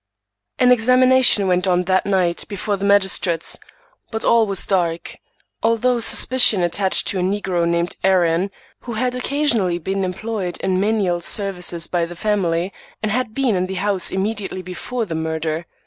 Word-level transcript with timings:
An 0.57 0.71
examination 0.71 1.45
went 1.47 1.67
on 1.67 1.83
that 1.83 2.07
night 2.07 2.43
before 2.47 2.75
the 2.75 2.83
magis 2.85 3.19
trates, 3.19 3.59
but 4.09 4.25
all 4.25 4.47
was 4.47 4.65
dark; 4.65 5.17
although 5.61 5.99
suspicion 5.99 6.63
attached 6.63 7.07
to 7.09 7.19
a 7.19 7.21
negro 7.21 7.67
named 7.67 7.97
Aaron, 8.03 8.49
who 8.79 8.93
had 8.93 9.13
occasionally 9.13 9.77
been 9.77 10.03
employed 10.03 10.57
in 10.61 10.79
menial 10.79 11.19
services 11.21 11.85
by 11.85 12.05
the 12.05 12.15
family, 12.15 12.73
and 13.03 13.11
had 13.11 13.35
been 13.35 13.55
in 13.55 13.67
the 13.67 13.75
house 13.75 14.09
immediately 14.11 14.63
before 14.63 15.05
the 15.05 15.13
murder. 15.13 15.67